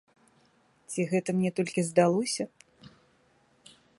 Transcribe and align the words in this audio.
Ці 0.93 1.05
гэта 1.11 1.29
мне 1.41 1.51
толькі 1.59 1.85
здалося? 1.91 2.43